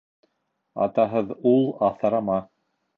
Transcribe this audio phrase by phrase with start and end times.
[0.87, 2.43] Атаһыҙ ул аҫырама